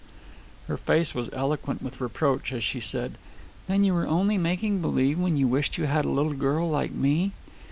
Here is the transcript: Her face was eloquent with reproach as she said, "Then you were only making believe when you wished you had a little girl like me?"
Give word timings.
Her 0.67 0.77
face 0.77 1.13
was 1.13 1.29
eloquent 1.31 1.83
with 1.83 2.01
reproach 2.01 2.51
as 2.53 2.63
she 2.63 2.79
said, 2.79 3.19
"Then 3.67 3.83
you 3.83 3.93
were 3.93 4.07
only 4.07 4.35
making 4.35 4.81
believe 4.81 5.19
when 5.19 5.37
you 5.37 5.47
wished 5.47 5.77
you 5.77 5.85
had 5.85 6.05
a 6.05 6.09
little 6.09 6.33
girl 6.33 6.67
like 6.67 6.91
me?" 6.91 7.33